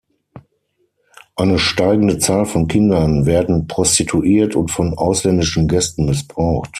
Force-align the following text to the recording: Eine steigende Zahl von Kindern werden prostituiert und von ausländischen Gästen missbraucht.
Eine 1.35 1.59
steigende 1.59 2.17
Zahl 2.17 2.47
von 2.47 2.67
Kindern 2.67 3.27
werden 3.27 3.67
prostituiert 3.67 4.55
und 4.55 4.71
von 4.71 4.97
ausländischen 4.97 5.67
Gästen 5.67 6.05
missbraucht. 6.07 6.69